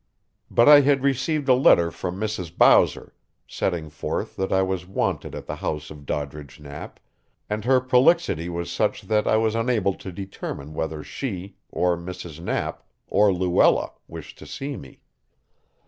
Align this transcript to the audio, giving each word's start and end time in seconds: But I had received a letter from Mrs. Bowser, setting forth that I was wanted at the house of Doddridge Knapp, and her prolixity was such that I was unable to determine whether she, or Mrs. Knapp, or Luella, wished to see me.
But 0.49 0.67
I 0.67 0.81
had 0.81 1.03
received 1.03 1.47
a 1.47 1.53
letter 1.53 1.91
from 1.91 2.19
Mrs. 2.19 2.51
Bowser, 2.57 3.13
setting 3.47 3.91
forth 3.91 4.35
that 4.35 4.51
I 4.51 4.63
was 4.63 4.87
wanted 4.87 5.35
at 5.35 5.45
the 5.45 5.57
house 5.57 5.91
of 5.91 6.07
Doddridge 6.07 6.59
Knapp, 6.59 6.99
and 7.51 7.63
her 7.65 7.79
prolixity 7.79 8.49
was 8.49 8.71
such 8.71 9.03
that 9.03 9.27
I 9.27 9.37
was 9.37 9.53
unable 9.53 9.93
to 9.93 10.11
determine 10.11 10.73
whether 10.73 11.03
she, 11.03 11.55
or 11.69 11.95
Mrs. 11.95 12.39
Knapp, 12.41 12.81
or 13.05 13.31
Luella, 13.31 13.91
wished 14.07 14.39
to 14.39 14.47
see 14.47 14.75
me. 14.75 15.01